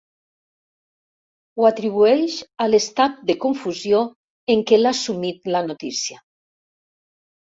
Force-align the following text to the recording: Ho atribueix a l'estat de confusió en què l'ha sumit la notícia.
Ho 1.59 1.65
atribueix 1.69 2.37
a 2.65 2.67
l'estat 2.69 3.19
de 3.31 3.35
confusió 3.45 3.99
en 4.55 4.63
què 4.71 4.79
l'ha 4.81 4.95
sumit 5.01 5.47
la 5.57 5.61
notícia. 5.67 6.21